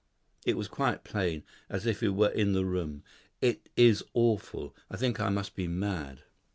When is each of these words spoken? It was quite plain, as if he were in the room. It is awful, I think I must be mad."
It 0.47 0.57
was 0.57 0.67
quite 0.67 1.03
plain, 1.03 1.43
as 1.69 1.85
if 1.85 1.99
he 1.99 2.07
were 2.07 2.29
in 2.31 2.53
the 2.53 2.65
room. 2.65 3.03
It 3.39 3.69
is 3.77 4.03
awful, 4.15 4.75
I 4.89 4.97
think 4.97 5.19
I 5.19 5.29
must 5.29 5.53
be 5.55 5.67
mad." 5.67 6.23